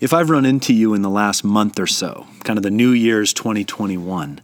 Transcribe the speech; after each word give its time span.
If 0.00 0.14
I've 0.14 0.30
run 0.30 0.46
into 0.46 0.72
you 0.72 0.94
in 0.94 1.02
the 1.02 1.10
last 1.10 1.44
month 1.44 1.78
or 1.78 1.86
so, 1.86 2.26
kind 2.42 2.58
of 2.58 2.62
the 2.62 2.70
New 2.70 2.90
Year's 2.90 3.34
2021, 3.34 4.40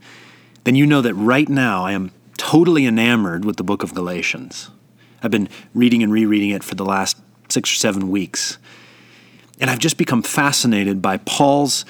then 0.64 0.74
you 0.74 0.84
know 0.84 1.00
that 1.00 1.14
right 1.14 1.48
now 1.48 1.82
I 1.82 1.92
am 1.92 2.12
totally 2.36 2.84
enamored 2.84 3.46
with 3.46 3.56
the 3.56 3.64
book 3.64 3.82
of 3.82 3.94
Galatians. 3.94 4.68
I've 5.22 5.30
been 5.30 5.48
reading 5.72 6.02
and 6.02 6.12
rereading 6.12 6.50
it 6.50 6.62
for 6.62 6.74
the 6.74 6.84
last 6.84 7.16
six 7.48 7.72
or 7.72 7.76
seven 7.76 8.10
weeks. 8.10 8.58
And 9.58 9.70
I've 9.70 9.78
just 9.78 9.96
become 9.96 10.22
fascinated 10.22 11.00
by 11.00 11.16
Paul's 11.16 11.86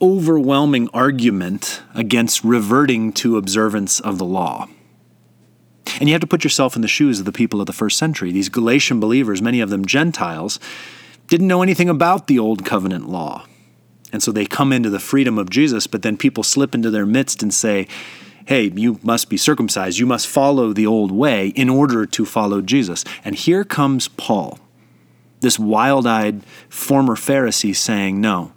overwhelming 0.00 0.88
argument 0.94 1.82
against 1.94 2.42
reverting 2.42 3.12
to 3.12 3.36
observance 3.36 4.00
of 4.00 4.16
the 4.16 4.24
law. 4.24 4.66
And 6.00 6.08
you 6.08 6.14
have 6.14 6.22
to 6.22 6.26
put 6.26 6.42
yourself 6.42 6.74
in 6.74 6.80
the 6.80 6.88
shoes 6.88 7.20
of 7.20 7.26
the 7.26 7.32
people 7.32 7.60
of 7.60 7.66
the 7.66 7.74
first 7.74 7.98
century. 7.98 8.32
These 8.32 8.48
Galatian 8.48 8.98
believers, 8.98 9.42
many 9.42 9.60
of 9.60 9.68
them 9.68 9.84
Gentiles, 9.84 10.58
didn't 11.28 11.48
know 11.48 11.62
anything 11.62 11.88
about 11.88 12.26
the 12.26 12.38
old 12.38 12.64
covenant 12.64 13.08
law. 13.08 13.46
And 14.12 14.22
so 14.22 14.30
they 14.30 14.46
come 14.46 14.72
into 14.72 14.90
the 14.90 15.00
freedom 15.00 15.38
of 15.38 15.50
Jesus, 15.50 15.86
but 15.86 16.02
then 16.02 16.16
people 16.16 16.44
slip 16.44 16.74
into 16.74 16.90
their 16.90 17.06
midst 17.06 17.42
and 17.42 17.52
say, 17.52 17.88
hey, 18.46 18.70
you 18.74 19.00
must 19.02 19.28
be 19.28 19.36
circumcised. 19.36 19.98
You 19.98 20.06
must 20.06 20.26
follow 20.26 20.72
the 20.72 20.86
old 20.86 21.10
way 21.10 21.48
in 21.48 21.68
order 21.70 22.06
to 22.06 22.24
follow 22.24 22.60
Jesus. 22.60 23.04
And 23.24 23.34
here 23.34 23.64
comes 23.64 24.08
Paul, 24.08 24.58
this 25.40 25.58
wild 25.58 26.06
eyed 26.06 26.44
former 26.68 27.16
Pharisee, 27.16 27.74
saying, 27.74 28.20
no, 28.20 28.52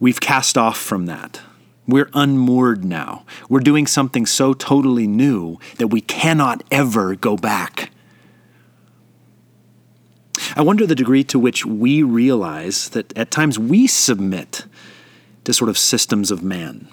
we've 0.00 0.20
cast 0.20 0.56
off 0.56 0.78
from 0.78 1.06
that. 1.06 1.40
We're 1.86 2.10
unmoored 2.14 2.84
now. 2.84 3.24
We're 3.48 3.60
doing 3.60 3.86
something 3.86 4.26
so 4.26 4.52
totally 4.52 5.06
new 5.06 5.58
that 5.78 5.88
we 5.88 6.00
cannot 6.00 6.62
ever 6.70 7.14
go 7.14 7.36
back. 7.36 7.87
I 10.56 10.62
wonder 10.62 10.86
the 10.86 10.94
degree 10.94 11.24
to 11.24 11.38
which 11.38 11.64
we 11.66 12.02
realize 12.02 12.90
that 12.90 13.16
at 13.16 13.30
times 13.30 13.58
we 13.58 13.86
submit 13.86 14.66
to 15.44 15.52
sort 15.52 15.70
of 15.70 15.78
systems 15.78 16.30
of 16.30 16.42
man. 16.42 16.88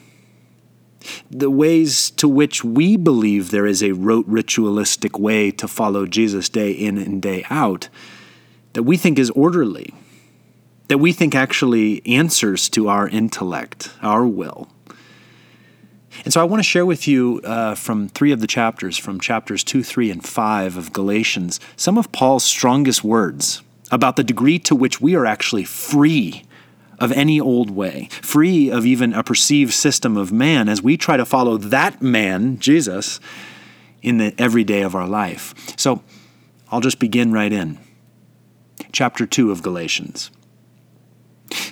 The 1.30 1.52
ways 1.52 2.10
to 2.12 2.28
which 2.28 2.64
we 2.64 2.98
believe 2.98 3.52
there 3.52 3.68
is 3.68 3.84
a 3.84 3.92
rote 3.92 4.26
ritualistic 4.28 5.20
way 5.20 5.52
to 5.52 5.68
follow 5.68 6.06
Jesus 6.06 6.50
day 6.50 6.72
in 6.72 6.98
and 6.98 7.22
day 7.22 7.46
out 7.50 7.90
that 8.74 8.84
we 8.84 8.98
think 8.98 9.20
is 9.20 9.30
orderly, 9.32 9.94
that 10.88 10.98
we 10.98 11.14
think 11.14 11.36
actually 11.36 12.06
answers 12.06 12.70
to 12.70 12.88
our 12.88 13.08
intellect, 13.08 13.92
our 14.02 14.26
will. 14.26 14.70
And 16.24 16.34
so 16.34 16.42
I 16.42 16.44
want 16.44 16.60
to 16.60 16.64
share 16.64 16.86
with 16.86 17.08
you 17.08 17.42
uh, 17.44 17.76
from 17.76 18.08
three 18.10 18.32
of 18.32 18.40
the 18.40 18.48
chapters, 18.48 18.98
from 18.98 19.20
chapters 19.20 19.64
2, 19.64 19.84
3, 19.84 20.12
and 20.12 20.26
5 20.26 20.78
of 20.78 20.94
Galatians, 20.94 21.60
some 21.76 21.98
of 21.98 22.12
Paul's 22.12 22.44
strongest 22.44 23.04
words 23.04 23.62
about 23.92 24.16
the 24.16 24.24
degree 24.24 24.60
to 24.60 24.76
which 24.76 25.02
we 25.02 25.16
are 25.16 25.26
actually 25.26 25.64
free 25.64 26.44
of 27.00 27.12
any 27.12 27.40
old 27.40 27.70
way, 27.70 28.08
free 28.22 28.70
of 28.70 28.86
even 28.86 29.14
a 29.14 29.24
perceived 29.24 29.74
system 29.74 30.16
of 30.18 30.32
man 30.32 30.70
as 30.70 30.82
we 30.82 30.98
try 30.98 31.18
to 31.18 31.26
follow 31.26 31.58
that 31.58 32.02
man, 32.02 32.58
Jesus, 32.58 33.20
in 34.02 34.18
the 34.18 34.34
everyday 34.38 34.82
of 34.82 34.96
our 34.96 35.08
life. 35.08 35.54
So 35.78 36.02
I'll 36.72 36.82
just 36.82 37.00
begin 37.00 37.32
right 37.32 37.52
in. 37.52 37.78
Chapter 38.92 39.26
2 39.26 39.52
of 39.52 39.62
Galatians. 39.62 40.32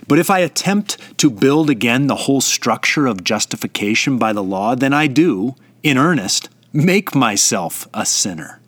But 0.08 0.20
if 0.20 0.30
I 0.30 0.40
attempt 0.40 1.18
to 1.20 1.30
build 1.30 1.70
again 1.70 2.08
the 2.08 2.16
whole 2.16 2.42
structure 2.42 3.08
of 3.08 3.23
justification 3.23 4.18
by 4.18 4.34
the 4.34 4.44
law, 4.44 4.76
then 4.76 4.94
I 4.94 5.08
do, 5.08 5.56
in 5.82 5.98
earnest, 5.98 6.50
make 6.72 7.16
myself 7.16 7.88
a 7.94 8.06
sinner. 8.06 8.59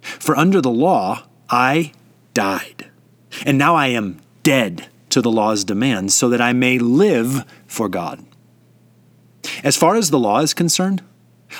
For 0.00 0.36
under 0.36 0.60
the 0.60 0.70
law, 0.70 1.24
I 1.50 1.92
died. 2.34 2.86
And 3.44 3.58
now 3.58 3.74
I 3.74 3.88
am 3.88 4.20
dead 4.42 4.88
to 5.10 5.20
the 5.20 5.30
law's 5.30 5.64
demands 5.64 6.14
so 6.14 6.28
that 6.28 6.40
I 6.40 6.52
may 6.52 6.78
live 6.78 7.44
for 7.66 7.88
God. 7.88 8.24
As 9.62 9.76
far 9.76 9.96
as 9.96 10.10
the 10.10 10.18
law 10.18 10.40
is 10.40 10.54
concerned, 10.54 11.02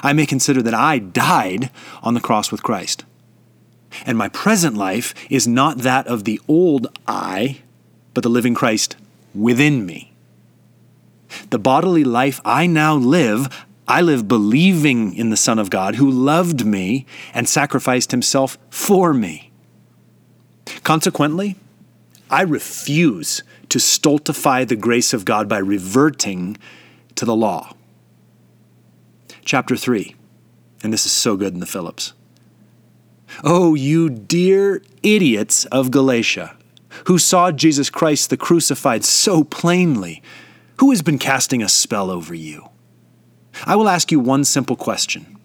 I 0.02 0.12
may 0.12 0.26
consider 0.26 0.62
that 0.62 0.74
I 0.74 0.98
died 0.98 1.70
on 2.02 2.14
the 2.14 2.20
cross 2.20 2.52
with 2.52 2.62
Christ. 2.62 3.04
And 4.04 4.18
my 4.18 4.28
present 4.28 4.76
life 4.76 5.14
is 5.30 5.48
not 5.48 5.78
that 5.78 6.06
of 6.06 6.24
the 6.24 6.40
old 6.46 6.86
I 7.06 7.62
but 8.18 8.24
the 8.24 8.28
living 8.28 8.52
Christ 8.52 8.96
within 9.32 9.86
me. 9.86 10.12
The 11.50 11.58
bodily 11.60 12.02
life 12.02 12.40
I 12.44 12.66
now 12.66 12.96
live, 12.96 13.64
I 13.86 14.00
live 14.00 14.26
believing 14.26 15.14
in 15.14 15.30
the 15.30 15.36
Son 15.36 15.56
of 15.56 15.70
God 15.70 15.94
who 15.94 16.10
loved 16.10 16.66
me 16.66 17.06
and 17.32 17.48
sacrificed 17.48 18.10
himself 18.10 18.58
for 18.70 19.14
me. 19.14 19.52
Consequently, 20.82 21.54
I 22.28 22.42
refuse 22.42 23.44
to 23.68 23.78
stultify 23.78 24.64
the 24.64 24.74
grace 24.74 25.12
of 25.12 25.24
God 25.24 25.48
by 25.48 25.58
reverting 25.58 26.56
to 27.14 27.24
the 27.24 27.36
law. 27.36 27.72
Chapter 29.44 29.76
3, 29.76 30.16
and 30.82 30.92
this 30.92 31.06
is 31.06 31.12
so 31.12 31.36
good 31.36 31.54
in 31.54 31.60
the 31.60 31.66
Phillips. 31.66 32.14
Oh, 33.44 33.76
you 33.76 34.10
dear 34.10 34.82
idiots 35.04 35.66
of 35.66 35.92
Galatia 35.92 36.57
who 37.06 37.18
saw 37.18 37.52
Jesus 37.52 37.90
Christ 37.90 38.30
the 38.30 38.36
crucified 38.36 39.04
so 39.04 39.44
plainly, 39.44 40.22
who 40.78 40.90
has 40.90 41.02
been 41.02 41.18
casting 41.18 41.62
a 41.62 41.68
spell 41.68 42.10
over 42.10 42.34
you? 42.34 42.68
I 43.64 43.76
will 43.76 43.88
ask 43.88 44.12
you 44.12 44.20
one 44.20 44.44
simple 44.44 44.76
question 44.76 45.38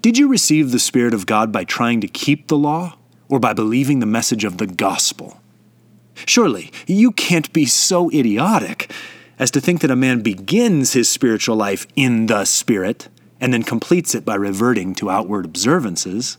Did 0.00 0.18
you 0.18 0.28
receive 0.28 0.70
the 0.70 0.78
Spirit 0.78 1.14
of 1.14 1.26
God 1.26 1.52
by 1.52 1.64
trying 1.64 2.00
to 2.00 2.08
keep 2.08 2.48
the 2.48 2.58
law 2.58 2.96
or 3.28 3.38
by 3.38 3.52
believing 3.52 4.00
the 4.00 4.06
message 4.06 4.44
of 4.44 4.58
the 4.58 4.66
gospel? 4.66 5.40
Surely, 6.24 6.72
you 6.86 7.12
can't 7.12 7.52
be 7.52 7.66
so 7.66 8.10
idiotic 8.10 8.90
as 9.38 9.50
to 9.50 9.60
think 9.60 9.82
that 9.82 9.90
a 9.90 9.96
man 9.96 10.22
begins 10.22 10.94
his 10.94 11.10
spiritual 11.10 11.56
life 11.56 11.86
in 11.94 12.26
the 12.26 12.44
Spirit 12.46 13.08
and 13.38 13.52
then 13.52 13.62
completes 13.62 14.14
it 14.14 14.24
by 14.24 14.34
reverting 14.34 14.94
to 14.94 15.10
outward 15.10 15.44
observances. 15.44 16.38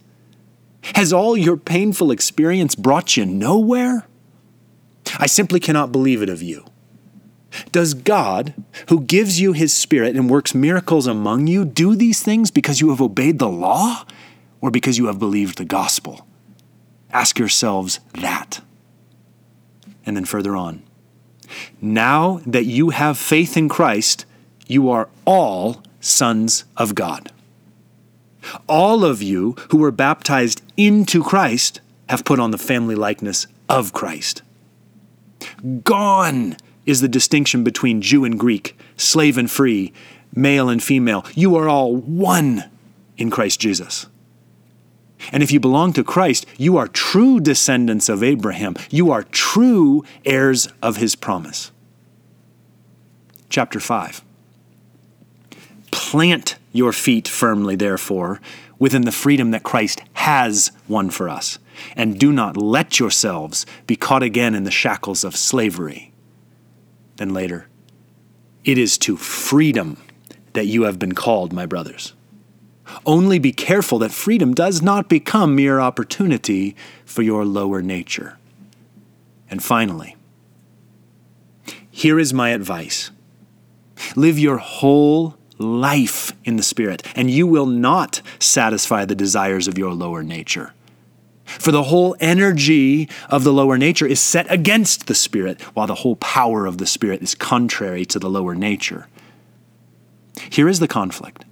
Has 0.96 1.14
all 1.14 1.38
your 1.38 1.58
painful 1.58 2.10
experience 2.10 2.74
brought 2.74 3.16
you 3.16 3.26
nowhere? 3.26 4.08
I 5.20 5.28
simply 5.28 5.60
cannot 5.60 5.92
believe 5.92 6.22
it 6.22 6.30
of 6.30 6.42
you. 6.42 6.66
Does 7.72 7.94
God, 7.94 8.54
who 8.90 9.02
gives 9.02 9.40
you 9.40 9.54
his 9.54 9.74
Spirit 9.74 10.16
and 10.16 10.30
works 10.30 10.54
miracles 10.54 11.08
among 11.08 11.48
you, 11.48 11.66
do 11.66 11.96
these 11.96 12.22
things 12.22 12.52
because 12.52 12.82
you 12.82 12.90
have 12.90 13.02
obeyed 13.02 13.40
the 13.40 13.50
law 13.50 14.06
or 14.62 14.70
because 14.72 14.98
you 14.98 15.08
have 15.08 15.20
believed 15.20 15.58
the 15.58 15.66
gospel? 15.66 16.28
Ask 17.12 17.40
yourselves 17.40 18.00
that. 18.14 18.62
And 20.06 20.16
then 20.16 20.26
further 20.26 20.56
on. 20.56 20.84
Now 21.82 22.42
that 22.46 22.66
you 22.66 22.90
have 22.90 23.18
faith 23.18 23.56
in 23.56 23.70
Christ, 23.70 24.26
you 24.68 24.90
are 24.90 25.10
all 25.26 25.82
sons 26.00 26.66
of 26.76 26.96
God. 26.96 27.32
All 28.68 29.04
of 29.04 29.22
you 29.22 29.56
who 29.70 29.78
were 29.78 29.92
baptized 29.92 30.62
into 30.76 31.24
Christ 31.24 31.82
have 32.10 32.26
put 32.26 32.40
on 32.40 32.52
the 32.52 32.58
family 32.58 32.96
likeness 32.96 33.48
of 33.68 33.94
Christ. 33.94 34.42
Gone 35.84 36.58
is 36.86 37.02
the 37.02 37.08
distinction 37.08 37.64
between 37.64 38.02
Jew 38.02 38.24
and 38.26 38.40
Greek, 38.40 38.78
slave 38.96 39.38
and 39.38 39.50
free, 39.50 39.94
male 40.34 40.70
and 40.70 40.82
female. 40.82 41.26
You 41.34 41.56
are 41.56 41.68
all 41.68 41.96
one 41.96 42.64
in 43.18 43.30
Christ 43.30 43.60
Jesus. 43.60 44.08
And 45.32 45.44
if 45.44 45.52
you 45.52 45.60
belong 45.60 45.94
to 45.94 46.04
Christ, 46.04 46.46
you 46.58 46.78
are 46.78 46.88
true 46.88 47.40
descendants 47.40 48.08
of 48.08 48.24
Abraham. 48.24 48.76
You 48.90 49.12
are 49.12 49.24
true 49.24 50.04
heirs 50.24 50.70
of 50.82 50.98
his 50.98 51.16
promise. 51.16 51.72
Chapter 53.50 53.80
5. 53.80 54.24
Plant 55.92 56.58
your 56.72 56.94
feet 56.94 57.28
firmly, 57.28 57.76
therefore, 57.76 58.40
within 58.78 59.02
the 59.04 59.12
freedom 59.12 59.52
that 59.52 59.64
Christ 59.64 60.02
has 60.28 60.74
won 60.90 61.10
for 61.10 61.30
us 61.30 61.58
and 61.96 62.20
do 62.20 62.34
not 62.34 62.58
let 62.58 63.00
yourselves 63.00 63.66
be 63.86 63.96
caught 63.96 64.22
again 64.22 64.54
in 64.54 64.66
the 64.66 64.72
shackles 64.72 65.24
of 65.24 65.38
slavery. 65.38 66.12
Then 67.16 67.34
later, 67.34 67.68
it 68.66 68.78
is 68.78 68.98
to 68.98 69.16
freedom 69.16 69.96
that 70.52 70.66
you 70.66 70.84
have 70.84 71.00
been 71.00 71.16
called, 71.16 71.54
my 71.54 71.66
brothers. 71.66 72.12
Only 73.06 73.40
be 73.40 73.54
careful 73.54 74.00
that 74.00 74.12
freedom 74.12 74.54
does 74.54 74.82
not 74.82 75.08
become 75.08 75.56
mere 75.56 75.80
opportunity 75.80 76.76
for 77.06 77.22
your 77.22 77.46
lower 77.46 77.82
nature. 77.82 78.38
And 79.50 79.64
finally, 79.64 80.18
here 81.90 82.20
is 82.20 82.34
my 82.34 82.50
advice 82.50 83.12
live 84.18 84.38
your 84.38 84.58
whole 84.58 85.38
life 85.58 86.34
in 86.44 86.56
the 86.56 86.64
Spirit, 86.64 87.04
and 87.16 87.32
you 87.32 87.48
will 87.48 87.66
not 87.66 88.22
satisfy 88.40 89.06
the 89.06 89.16
desires 89.16 89.68
of 89.68 89.78
your 89.78 89.94
lower 89.94 90.24
nature. 90.24 90.74
For 91.46 91.72
the 91.72 91.84
whole 91.84 92.16
energy 92.20 93.08
of 93.30 93.44
the 93.44 93.54
lower 93.54 93.78
nature 93.78 94.06
is 94.06 94.20
set 94.20 94.52
against 94.52 95.08
the 95.08 95.16
Spirit, 95.16 95.62
while 95.74 95.88
the 95.88 95.96
whole 95.96 96.18
power 96.18 96.66
of 96.66 96.78
the 96.78 96.86
Spirit 96.86 97.22
is 97.22 97.36
contrary 97.36 98.06
to 98.06 98.20
the 98.20 98.30
lower 98.30 98.54
nature. 98.54 99.08
Here 100.50 100.68
is 100.68 100.80
the 100.80 100.88
conflict. 100.88 101.46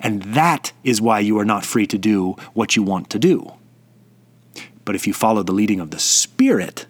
And 0.00 0.22
that 0.22 0.72
is 0.84 1.00
why 1.00 1.20
you 1.20 1.38
are 1.38 1.44
not 1.44 1.66
free 1.66 1.86
to 1.88 1.98
do 1.98 2.36
what 2.54 2.76
you 2.76 2.82
want 2.82 3.10
to 3.10 3.18
do. 3.18 3.52
But 4.84 4.94
if 4.94 5.06
you 5.06 5.12
follow 5.12 5.42
the 5.42 5.52
leading 5.52 5.80
of 5.80 5.90
the 5.90 5.98
Spirit, 5.98 6.86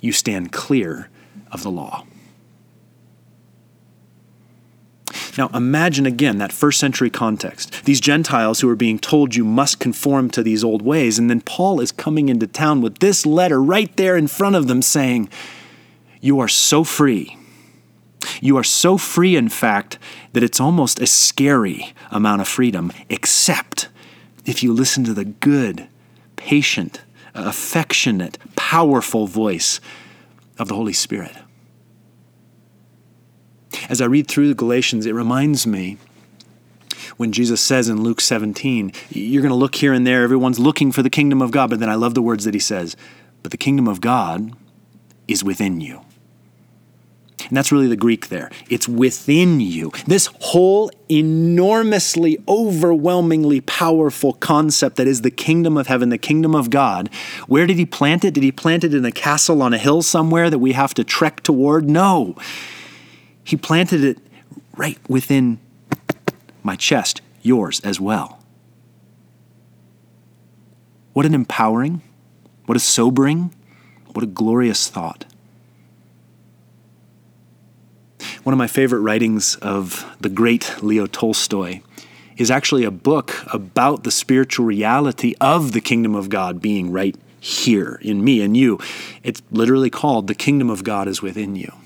you 0.00 0.12
stand 0.12 0.52
clear 0.52 1.08
of 1.50 1.62
the 1.62 1.70
law. 1.70 2.04
Now, 5.40 5.48
imagine 5.54 6.04
again 6.04 6.36
that 6.36 6.52
first 6.52 6.78
century 6.78 7.08
context. 7.08 7.86
These 7.86 8.02
Gentiles 8.02 8.60
who 8.60 8.68
are 8.68 8.76
being 8.76 8.98
told 8.98 9.34
you 9.34 9.42
must 9.42 9.80
conform 9.80 10.28
to 10.32 10.42
these 10.42 10.62
old 10.62 10.82
ways, 10.82 11.18
and 11.18 11.30
then 11.30 11.40
Paul 11.40 11.80
is 11.80 11.92
coming 11.92 12.28
into 12.28 12.46
town 12.46 12.82
with 12.82 12.98
this 12.98 13.24
letter 13.24 13.62
right 13.62 13.90
there 13.96 14.18
in 14.18 14.26
front 14.26 14.54
of 14.54 14.68
them 14.68 14.82
saying, 14.82 15.30
You 16.20 16.40
are 16.40 16.46
so 16.46 16.84
free. 16.84 17.38
You 18.42 18.58
are 18.58 18.62
so 18.62 18.98
free, 18.98 19.34
in 19.34 19.48
fact, 19.48 19.98
that 20.34 20.42
it's 20.42 20.60
almost 20.60 21.00
a 21.00 21.06
scary 21.06 21.94
amount 22.10 22.42
of 22.42 22.46
freedom, 22.46 22.92
except 23.08 23.88
if 24.44 24.62
you 24.62 24.74
listen 24.74 25.04
to 25.04 25.14
the 25.14 25.24
good, 25.24 25.88
patient, 26.36 27.00
affectionate, 27.34 28.36
powerful 28.56 29.26
voice 29.26 29.80
of 30.58 30.68
the 30.68 30.74
Holy 30.74 30.92
Spirit. 30.92 31.32
As 33.88 34.00
I 34.00 34.06
read 34.06 34.28
through 34.28 34.54
Galatians, 34.54 35.06
it 35.06 35.14
reminds 35.14 35.66
me 35.66 35.98
when 37.16 37.32
Jesus 37.32 37.60
says 37.60 37.88
in 37.88 38.02
Luke 38.02 38.20
17, 38.20 38.92
you're 39.10 39.42
going 39.42 39.50
to 39.50 39.54
look 39.54 39.74
here 39.74 39.92
and 39.92 40.06
there, 40.06 40.22
everyone's 40.22 40.58
looking 40.58 40.92
for 40.92 41.02
the 41.02 41.10
kingdom 41.10 41.42
of 41.42 41.50
God, 41.50 41.70
but 41.70 41.80
then 41.80 41.90
I 41.90 41.94
love 41.94 42.14
the 42.14 42.22
words 42.22 42.44
that 42.44 42.54
he 42.54 42.60
says, 42.60 42.96
but 43.42 43.50
the 43.50 43.58
kingdom 43.58 43.86
of 43.88 44.00
God 44.00 44.52
is 45.28 45.44
within 45.44 45.80
you. 45.80 46.00
And 47.48 47.56
that's 47.56 47.72
really 47.72 47.88
the 47.88 47.96
Greek 47.96 48.28
there. 48.28 48.50
It's 48.68 48.88
within 48.88 49.60
you. 49.60 49.92
This 50.06 50.28
whole 50.40 50.90
enormously, 51.10 52.38
overwhelmingly 52.46 53.60
powerful 53.62 54.34
concept 54.34 54.96
that 54.96 55.06
is 55.06 55.22
the 55.22 55.30
kingdom 55.30 55.76
of 55.76 55.88
heaven, 55.88 56.10
the 56.10 56.18
kingdom 56.18 56.54
of 56.54 56.70
God. 56.70 57.10
Where 57.48 57.66
did 57.66 57.76
he 57.76 57.86
plant 57.86 58.24
it? 58.24 58.34
Did 58.34 58.44
he 58.44 58.52
plant 58.52 58.84
it 58.84 58.94
in 58.94 59.04
a 59.04 59.12
castle 59.12 59.62
on 59.62 59.74
a 59.74 59.78
hill 59.78 60.02
somewhere 60.02 60.48
that 60.48 60.58
we 60.58 60.72
have 60.72 60.94
to 60.94 61.04
trek 61.04 61.42
toward? 61.42 61.90
No. 61.90 62.36
He 63.50 63.56
planted 63.56 64.04
it 64.04 64.18
right 64.76 64.96
within 65.08 65.58
my 66.62 66.76
chest, 66.76 67.20
yours 67.42 67.80
as 67.80 68.00
well. 68.00 68.38
What 71.14 71.26
an 71.26 71.34
empowering, 71.34 72.00
what 72.66 72.76
a 72.76 72.80
sobering, 72.80 73.52
what 74.12 74.22
a 74.22 74.28
glorious 74.28 74.86
thought. 74.88 75.24
One 78.44 78.52
of 78.52 78.56
my 78.56 78.68
favorite 78.68 79.00
writings 79.00 79.56
of 79.56 80.06
the 80.20 80.28
great 80.28 80.76
Leo 80.80 81.06
Tolstoy 81.06 81.80
is 82.36 82.52
actually 82.52 82.84
a 82.84 82.92
book 82.92 83.34
about 83.52 84.04
the 84.04 84.12
spiritual 84.12 84.64
reality 84.64 85.34
of 85.40 85.72
the 85.72 85.80
kingdom 85.80 86.14
of 86.14 86.28
God 86.28 86.60
being 86.60 86.92
right 86.92 87.16
here 87.40 87.98
in 88.00 88.22
me 88.22 88.42
and 88.42 88.56
you. 88.56 88.78
It's 89.24 89.42
literally 89.50 89.90
called 89.90 90.28
The 90.28 90.36
Kingdom 90.36 90.70
of 90.70 90.84
God 90.84 91.08
is 91.08 91.20
Within 91.20 91.56
You. 91.56 91.79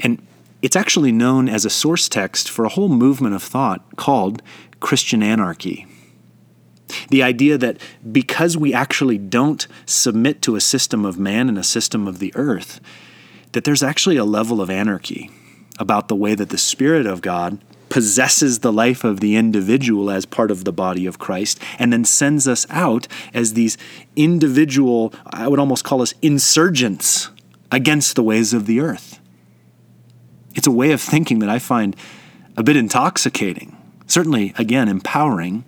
And 0.00 0.22
it's 0.62 0.76
actually 0.76 1.12
known 1.12 1.48
as 1.48 1.64
a 1.64 1.70
source 1.70 2.08
text 2.08 2.50
for 2.50 2.64
a 2.64 2.70
whole 2.70 2.88
movement 2.88 3.34
of 3.34 3.42
thought 3.42 3.96
called 3.96 4.42
Christian 4.80 5.22
anarchy. 5.22 5.86
The 7.10 7.22
idea 7.22 7.58
that 7.58 7.78
because 8.10 8.56
we 8.56 8.72
actually 8.72 9.18
don't 9.18 9.66
submit 9.86 10.42
to 10.42 10.56
a 10.56 10.60
system 10.60 11.04
of 11.04 11.18
man 11.18 11.48
and 11.48 11.58
a 11.58 11.62
system 11.62 12.08
of 12.08 12.18
the 12.18 12.32
earth, 12.34 12.80
that 13.52 13.64
there's 13.64 13.82
actually 13.82 14.16
a 14.16 14.24
level 14.24 14.60
of 14.60 14.70
anarchy 14.70 15.30
about 15.78 16.08
the 16.08 16.16
way 16.16 16.34
that 16.34 16.48
the 16.48 16.58
Spirit 16.58 17.06
of 17.06 17.22
God 17.22 17.60
possesses 17.88 18.58
the 18.58 18.72
life 18.72 19.04
of 19.04 19.20
the 19.20 19.36
individual 19.36 20.10
as 20.10 20.26
part 20.26 20.50
of 20.50 20.64
the 20.64 20.72
body 20.72 21.06
of 21.06 21.18
Christ 21.18 21.58
and 21.78 21.92
then 21.92 22.04
sends 22.04 22.46
us 22.46 22.66
out 22.68 23.08
as 23.32 23.54
these 23.54 23.78
individual, 24.16 25.12
I 25.26 25.48
would 25.48 25.58
almost 25.58 25.84
call 25.84 26.02
us 26.02 26.14
insurgents 26.20 27.30
against 27.70 28.16
the 28.16 28.22
ways 28.22 28.52
of 28.52 28.66
the 28.66 28.80
earth. 28.80 29.17
It's 30.54 30.66
a 30.66 30.72
way 30.72 30.92
of 30.92 31.00
thinking 31.00 31.38
that 31.40 31.48
I 31.48 31.58
find 31.58 31.94
a 32.56 32.62
bit 32.62 32.76
intoxicating, 32.76 33.76
certainly, 34.06 34.52
again, 34.58 34.88
empowering. 34.88 35.64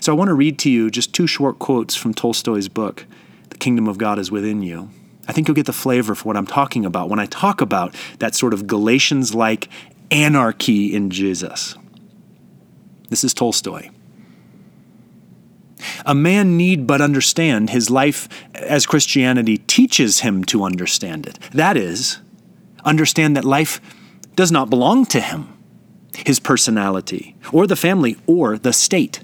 So 0.00 0.12
I 0.12 0.16
want 0.16 0.28
to 0.28 0.34
read 0.34 0.58
to 0.60 0.70
you 0.70 0.90
just 0.90 1.12
two 1.12 1.26
short 1.26 1.58
quotes 1.58 1.94
from 1.94 2.14
Tolstoy's 2.14 2.68
book, 2.68 3.06
The 3.50 3.58
Kingdom 3.58 3.88
of 3.88 3.98
God 3.98 4.18
is 4.18 4.30
Within 4.30 4.62
You. 4.62 4.90
I 5.26 5.32
think 5.32 5.48
you'll 5.48 5.54
get 5.54 5.66
the 5.66 5.72
flavor 5.72 6.14
for 6.14 6.24
what 6.24 6.36
I'm 6.36 6.46
talking 6.46 6.84
about 6.84 7.08
when 7.08 7.18
I 7.18 7.26
talk 7.26 7.60
about 7.60 7.94
that 8.18 8.34
sort 8.34 8.52
of 8.52 8.66
Galatians 8.66 9.34
like 9.34 9.68
anarchy 10.10 10.94
in 10.94 11.10
Jesus. 11.10 11.76
This 13.08 13.24
is 13.24 13.34
Tolstoy. 13.34 13.90
A 16.06 16.14
man 16.14 16.56
need 16.56 16.86
but 16.86 17.00
understand 17.00 17.70
his 17.70 17.90
life 17.90 18.28
as 18.54 18.86
Christianity 18.86 19.58
teaches 19.58 20.20
him 20.20 20.44
to 20.44 20.62
understand 20.62 21.26
it. 21.26 21.38
That 21.52 21.76
is, 21.76 22.18
understand 22.84 23.36
that 23.36 23.44
life 23.44 23.80
does 24.36 24.52
not 24.52 24.70
belong 24.70 25.06
to 25.06 25.20
him, 25.20 25.48
his 26.16 26.40
personality, 26.40 27.36
or 27.52 27.66
the 27.66 27.76
family, 27.76 28.16
or 28.26 28.58
the 28.58 28.72
state, 28.72 29.22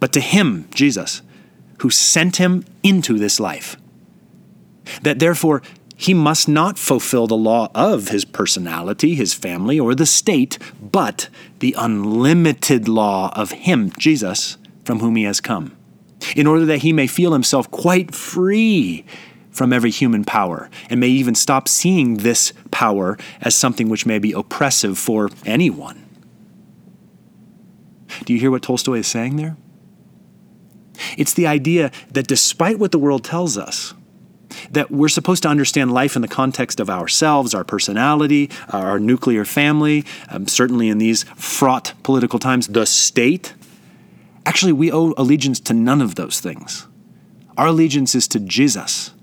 but 0.00 0.12
to 0.12 0.20
him, 0.20 0.68
Jesus, 0.72 1.22
who 1.80 1.90
sent 1.90 2.36
him 2.36 2.64
into 2.82 3.18
this 3.18 3.40
life. 3.40 3.76
That 5.02 5.18
therefore 5.18 5.62
he 5.96 6.14
must 6.14 6.48
not 6.48 6.78
fulfill 6.78 7.26
the 7.26 7.36
law 7.36 7.70
of 7.74 8.08
his 8.08 8.24
personality, 8.24 9.14
his 9.14 9.32
family, 9.32 9.78
or 9.78 9.94
the 9.94 10.06
state, 10.06 10.58
but 10.80 11.28
the 11.60 11.74
unlimited 11.78 12.88
law 12.88 13.32
of 13.34 13.52
him, 13.52 13.92
Jesus, 13.98 14.58
from 14.84 15.00
whom 15.00 15.16
he 15.16 15.22
has 15.24 15.40
come, 15.40 15.76
in 16.36 16.46
order 16.46 16.64
that 16.64 16.82
he 16.82 16.92
may 16.92 17.06
feel 17.06 17.32
himself 17.32 17.70
quite 17.70 18.14
free 18.14 19.04
from 19.54 19.72
every 19.72 19.90
human 19.90 20.24
power, 20.24 20.68
and 20.90 21.00
may 21.00 21.08
even 21.08 21.34
stop 21.34 21.68
seeing 21.68 22.18
this 22.18 22.52
power 22.72 23.16
as 23.40 23.54
something 23.54 23.88
which 23.88 24.04
may 24.04 24.18
be 24.18 24.32
oppressive 24.32 24.98
for 24.98 25.30
anyone. 25.46 26.04
Do 28.24 28.34
you 28.34 28.40
hear 28.40 28.50
what 28.50 28.62
Tolstoy 28.62 28.98
is 28.98 29.06
saying 29.06 29.36
there? 29.36 29.56
It's 31.16 31.32
the 31.32 31.46
idea 31.46 31.92
that 32.12 32.26
despite 32.26 32.78
what 32.78 32.92
the 32.92 32.98
world 32.98 33.24
tells 33.24 33.56
us, 33.56 33.94
that 34.70 34.90
we're 34.90 35.08
supposed 35.08 35.42
to 35.44 35.48
understand 35.48 35.92
life 35.92 36.16
in 36.16 36.22
the 36.22 36.28
context 36.28 36.80
of 36.80 36.90
ourselves, 36.90 37.54
our 37.54 37.64
personality, 37.64 38.50
our 38.70 38.98
nuclear 38.98 39.44
family, 39.44 40.04
um, 40.28 40.46
certainly 40.48 40.88
in 40.88 40.98
these 40.98 41.24
fraught 41.36 41.94
political 42.02 42.38
times, 42.38 42.68
the 42.68 42.86
state. 42.86 43.54
Actually, 44.46 44.72
we 44.72 44.92
owe 44.92 45.14
allegiance 45.16 45.60
to 45.60 45.74
none 45.74 46.02
of 46.02 46.16
those 46.16 46.40
things. 46.40 46.86
Our 47.56 47.68
allegiance 47.68 48.14
is 48.14 48.26
to 48.28 48.40
Jesus. 48.40 49.13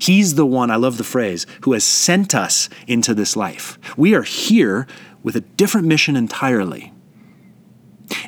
He's 0.00 0.34
the 0.34 0.46
one, 0.46 0.70
I 0.70 0.76
love 0.76 0.96
the 0.96 1.04
phrase, 1.04 1.46
who 1.62 1.74
has 1.74 1.84
sent 1.84 2.34
us 2.34 2.68
into 2.86 3.14
this 3.14 3.36
life. 3.36 3.78
We 3.96 4.14
are 4.14 4.22
here 4.22 4.86
with 5.22 5.36
a 5.36 5.40
different 5.40 5.86
mission 5.86 6.16
entirely. 6.16 6.92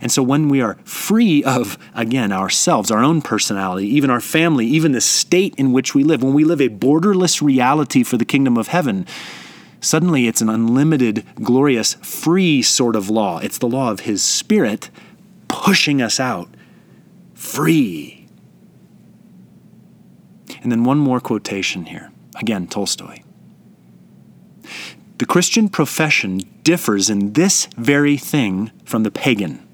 And 0.01 0.13
so 0.13 0.23
when 0.23 0.49
we 0.49 0.61
are 0.61 0.79
free 0.85 1.43
of, 1.43 1.79
again, 1.95 2.31
ourselves, 2.31 2.91
our 2.91 3.03
own 3.03 3.23
personality, 3.23 3.89
even 3.89 4.11
our 4.11 4.21
family, 4.21 4.67
even 4.67 4.93
the 4.93 5.01
state 5.01 5.55
in 5.57 5.73
which 5.73 5.95
we 5.95 6.05
live, 6.05 6.23
when 6.23 6.35
we 6.35 6.45
live 6.45 6.61
a 6.61 6.69
borderless 6.69 7.41
reality 7.41 8.03
for 8.03 8.17
the 8.17 8.25
kingdom 8.25 8.57
of 8.57 8.69
heaven, 8.69 9.07
suddenly 9.81 10.27
it's 10.27 10.41
an 10.41 10.49
unlimited, 10.49 11.25
glorious, 11.37 11.95
free 11.95 12.63
sort 12.63 12.95
of 12.95 13.11
law. 13.11 13.39
It's 13.39 13.59
the 13.59 13.69
law 13.69 13.91
of 13.91 14.01
His 14.01 14.23
Spirit 14.23 14.91
pushing 15.49 16.01
us 16.01 16.21
out 16.21 16.49
free 17.35 18.22
and 20.63 20.71
then 20.71 20.85
one 20.85 20.99
more 20.99 21.21
quotation 21.21 21.87
here. 21.87 22.11
Again, 22.37 22.67
Tolstoy. 22.67 23.23
The 25.19 25.27
Christian 25.27 25.69
profession 25.69 26.41
differs 26.63 27.11
in 27.11 27.35
this 27.35 27.67
very 27.77 28.17
thing 28.17 28.71
from 28.85 29.03
the 29.03 29.11
pagan, 29.11 29.67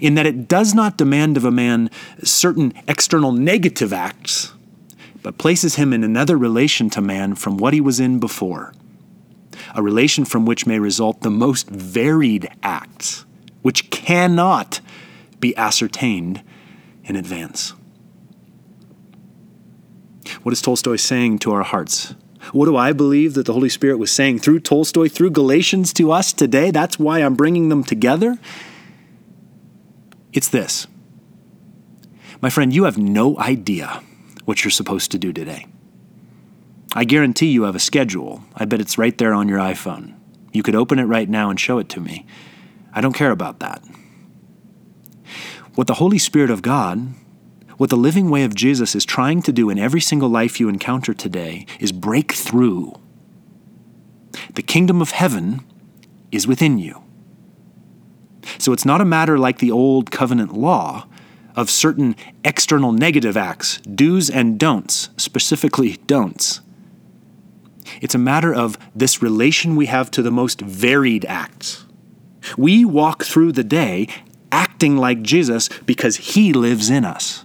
in 0.00 0.14
that 0.14 0.26
it 0.26 0.48
does 0.48 0.74
not 0.74 0.96
demand 0.96 1.36
of 1.36 1.44
a 1.44 1.50
man 1.50 1.90
certain 2.22 2.72
external 2.88 3.32
negative 3.32 3.92
acts, 3.92 4.52
but 5.22 5.38
places 5.38 5.76
him 5.76 5.92
in 5.92 6.04
another 6.04 6.36
relation 6.36 6.88
to 6.90 7.00
man 7.00 7.34
from 7.34 7.56
what 7.56 7.74
he 7.74 7.80
was 7.80 8.00
in 8.00 8.20
before, 8.20 8.72
a 9.74 9.82
relation 9.82 10.24
from 10.24 10.46
which 10.46 10.66
may 10.66 10.78
result 10.78 11.20
the 11.22 11.30
most 11.30 11.68
varied 11.68 12.48
acts, 12.62 13.24
which 13.62 13.90
cannot 13.90 14.80
be 15.40 15.56
ascertained 15.56 16.42
in 17.04 17.16
advance. 17.16 17.74
What 20.44 20.52
is 20.52 20.60
Tolstoy 20.60 20.96
saying 20.96 21.38
to 21.38 21.52
our 21.52 21.62
hearts? 21.62 22.14
What 22.52 22.66
do 22.66 22.76
I 22.76 22.92
believe 22.92 23.32
that 23.32 23.46
the 23.46 23.54
Holy 23.54 23.70
Spirit 23.70 23.96
was 23.96 24.12
saying 24.12 24.40
through 24.40 24.60
Tolstoy, 24.60 25.08
through 25.08 25.30
Galatians 25.30 25.94
to 25.94 26.12
us 26.12 26.34
today? 26.34 26.70
That's 26.70 26.98
why 26.98 27.20
I'm 27.20 27.34
bringing 27.34 27.70
them 27.70 27.82
together. 27.82 28.36
It's 30.34 30.48
this. 30.48 30.86
My 32.42 32.50
friend, 32.50 32.74
you 32.74 32.84
have 32.84 32.98
no 32.98 33.38
idea 33.38 34.02
what 34.44 34.62
you're 34.62 34.70
supposed 34.70 35.10
to 35.12 35.18
do 35.18 35.32
today. 35.32 35.64
I 36.94 37.04
guarantee 37.04 37.46
you 37.46 37.62
have 37.62 37.74
a 37.74 37.80
schedule. 37.80 38.44
I 38.54 38.66
bet 38.66 38.82
it's 38.82 38.98
right 38.98 39.16
there 39.16 39.32
on 39.32 39.48
your 39.48 39.58
iPhone. 39.58 40.12
You 40.52 40.62
could 40.62 40.74
open 40.74 40.98
it 40.98 41.04
right 41.04 41.28
now 41.28 41.48
and 41.48 41.58
show 41.58 41.78
it 41.78 41.88
to 41.88 42.00
me. 42.00 42.26
I 42.92 43.00
don't 43.00 43.14
care 43.14 43.30
about 43.30 43.60
that. 43.60 43.82
What 45.74 45.86
the 45.86 45.94
Holy 45.94 46.18
Spirit 46.18 46.50
of 46.50 46.60
God 46.60 47.14
What 47.76 47.90
the 47.90 47.96
living 47.96 48.30
way 48.30 48.44
of 48.44 48.54
Jesus 48.54 48.94
is 48.94 49.04
trying 49.04 49.42
to 49.42 49.52
do 49.52 49.70
in 49.70 49.78
every 49.78 50.00
single 50.00 50.28
life 50.28 50.60
you 50.60 50.68
encounter 50.68 51.12
today 51.12 51.66
is 51.80 51.92
break 51.92 52.32
through. 52.32 52.94
The 54.54 54.62
kingdom 54.62 55.00
of 55.00 55.10
heaven 55.10 55.64
is 56.30 56.46
within 56.46 56.78
you. 56.78 57.02
So 58.58 58.72
it's 58.72 58.84
not 58.84 59.00
a 59.00 59.04
matter 59.04 59.38
like 59.38 59.58
the 59.58 59.70
old 59.70 60.10
covenant 60.10 60.54
law 60.54 61.06
of 61.56 61.70
certain 61.70 62.16
external 62.44 62.92
negative 62.92 63.36
acts, 63.36 63.78
do's 63.78 64.28
and 64.28 64.58
don'ts, 64.58 65.10
specifically 65.16 65.96
don'ts. 66.06 66.60
It's 68.00 68.14
a 68.14 68.18
matter 68.18 68.52
of 68.52 68.76
this 68.94 69.22
relation 69.22 69.76
we 69.76 69.86
have 69.86 70.10
to 70.12 70.22
the 70.22 70.30
most 70.30 70.60
varied 70.60 71.24
acts. 71.26 71.84
We 72.56 72.84
walk 72.84 73.24
through 73.24 73.52
the 73.52 73.64
day 73.64 74.08
acting 74.50 74.96
like 74.96 75.22
Jesus 75.22 75.68
because 75.86 76.16
he 76.16 76.52
lives 76.52 76.90
in 76.90 77.04
us. 77.04 77.43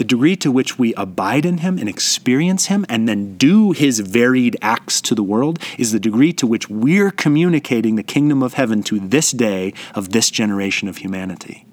The 0.00 0.04
degree 0.04 0.34
to 0.36 0.50
which 0.50 0.78
we 0.78 0.94
abide 0.94 1.44
in 1.44 1.58
him 1.58 1.76
and 1.76 1.86
experience 1.86 2.68
him 2.68 2.86
and 2.88 3.06
then 3.06 3.36
do 3.36 3.72
his 3.72 4.00
varied 4.00 4.56
acts 4.62 4.98
to 5.02 5.14
the 5.14 5.22
world 5.22 5.58
is 5.76 5.92
the 5.92 6.00
degree 6.00 6.32
to 6.32 6.46
which 6.46 6.70
we're 6.70 7.10
communicating 7.10 7.96
the 7.96 8.02
kingdom 8.02 8.42
of 8.42 8.54
heaven 8.54 8.82
to 8.84 8.98
this 8.98 9.30
day 9.30 9.74
of 9.94 10.12
this 10.12 10.30
generation 10.30 10.88
of 10.88 10.96
humanity. 10.96 11.66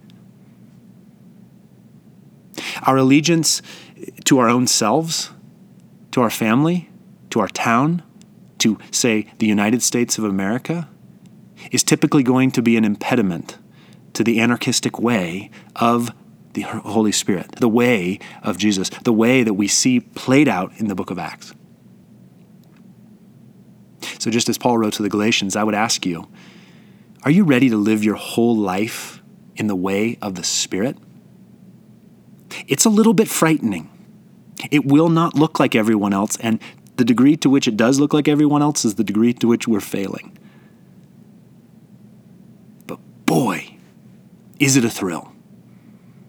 Our 2.83 2.97
allegiance 2.97 3.61
to 4.25 4.39
our 4.39 4.49
own 4.49 4.67
selves, 4.67 5.31
to 6.11 6.19
our 6.19 6.29
family, 6.29 6.89
to 7.29 7.39
our 7.39 7.47
town, 7.47 8.03
to, 8.57 8.77
say, 8.91 9.27
the 9.37 9.47
United 9.47 9.81
States 9.81 10.17
of 10.17 10.25
America, 10.25 10.89
is 11.71 11.81
typically 11.81 12.23
going 12.23 12.51
to 12.51 12.61
be 12.61 12.75
an 12.75 12.83
impediment 12.83 13.57
to 14.11 14.21
the 14.21 14.41
anarchistic 14.41 14.99
way 14.99 15.49
of 15.77 16.11
the 16.57 16.63
Holy 16.63 17.11
Spirit, 17.11 17.51
the 17.57 17.69
way 17.69 18.17
of 18.41 18.57
Jesus, 18.57 18.89
the 19.03 19.13
way 19.13 19.43
that 19.43 19.53
we 19.53 19.67
see 19.67 19.99
played 19.99 20.47
out 20.47 20.71
in 20.77 20.87
the 20.87 20.95
book 20.95 21.11
of 21.11 21.19
Acts. 21.19 21.53
So, 24.17 24.31
just 24.31 24.49
as 24.49 24.57
Paul 24.57 24.79
wrote 24.79 24.93
to 24.93 25.03
the 25.03 25.09
Galatians, 25.09 25.55
I 25.55 25.63
would 25.63 25.75
ask 25.75 26.03
you 26.03 26.27
are 27.21 27.29
you 27.29 27.43
ready 27.43 27.69
to 27.69 27.77
live 27.77 28.03
your 28.03 28.15
whole 28.15 28.57
life 28.57 29.21
in 29.55 29.67
the 29.67 29.75
way 29.75 30.17
of 30.19 30.33
the 30.33 30.43
Spirit? 30.43 30.97
It's 32.67 32.85
a 32.85 32.89
little 32.89 33.13
bit 33.13 33.27
frightening. 33.27 33.91
It 34.71 34.83
will 34.83 35.09
not 35.09 35.35
look 35.35 35.59
like 35.59 35.75
everyone 35.75 36.11
else, 36.11 36.37
and 36.37 36.59
the 36.95 37.05
degree 37.05 37.37
to 37.37 37.51
which 37.51 37.67
it 37.67 37.77
does 37.77 37.99
look 37.99 38.13
like 38.13 38.27
everyone 38.27 38.63
else 38.63 38.83
is 38.83 38.95
the 38.95 39.03
degree 39.03 39.33
to 39.33 39.47
which 39.47 39.67
we're 39.67 39.79
failing. 39.79 40.35
But 42.87 42.97
boy, 43.27 43.77
is 44.59 44.75
it 44.75 44.83
a 44.83 44.89
thrill. 44.89 45.36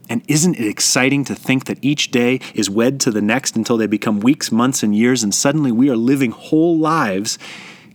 And 0.08 0.22
isn't 0.26 0.58
it 0.58 0.66
exciting 0.66 1.24
to 1.24 1.34
think 1.34 1.66
that 1.66 1.78
each 1.82 2.10
day 2.10 2.40
is 2.54 2.70
wed 2.70 2.98
to 3.00 3.10
the 3.10 3.20
next 3.20 3.56
until 3.56 3.76
they 3.76 3.86
become 3.86 4.20
weeks, 4.20 4.50
months, 4.50 4.82
and 4.82 4.94
years, 4.94 5.22
and 5.22 5.34
suddenly 5.34 5.70
we 5.70 5.90
are 5.90 5.96
living 5.96 6.30
whole 6.30 6.78
lives 6.78 7.38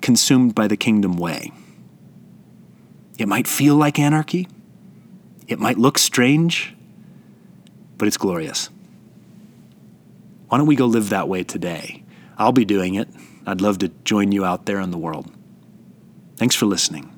consumed 0.01 0.53
by 0.53 0.67
the 0.67 0.77
kingdom 0.77 1.17
way? 1.17 1.51
It 3.17 3.27
might 3.27 3.47
feel 3.47 3.75
like 3.75 3.97
anarchy, 3.97 4.47
it 5.47 5.59
might 5.59 5.77
look 5.77 5.97
strange, 5.97 6.75
but 7.97 8.07
it's 8.07 8.17
glorious. 8.17 8.69
Why 10.49 10.57
don't 10.57 10.67
we 10.67 10.75
go 10.75 10.85
live 10.85 11.09
that 11.09 11.27
way 11.27 11.43
today? 11.43 12.03
I'll 12.37 12.51
be 12.51 12.65
doing 12.65 12.95
it. 12.95 13.07
I'd 13.45 13.61
love 13.61 13.79
to 13.79 13.89
join 14.03 14.31
you 14.31 14.45
out 14.45 14.65
there 14.65 14.79
in 14.79 14.91
the 14.91 14.97
world. 14.97 15.31
Thanks 16.37 16.55
for 16.55 16.65
listening. 16.65 17.12